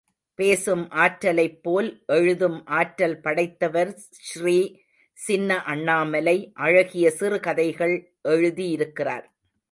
பேசும் 0.35 0.83
ஆற்றலைப்போல் 0.91 1.89
எழுதும் 2.05 2.65
ஆற்றல் 2.65 3.19
படைத்தவர் 3.19 3.91
ஸ்ரீ 3.97 4.79
சின்ன 5.17 5.63
அண்ணாமலை, 5.63 6.51
அழகிய 6.53 7.11
சிறு 7.11 7.39
கதைகள் 7.39 7.95
எழுதியிருக்கிறார். 8.23 9.25